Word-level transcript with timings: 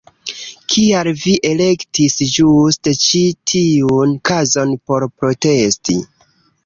Kial 0.75 1.09
vi 1.25 1.33
elektis 1.49 2.15
ĝuste 2.37 2.95
ĉi 3.03 3.21
tiun 3.55 4.17
kazon 4.31 4.75
por 4.89 5.07
protesti? 5.21 5.99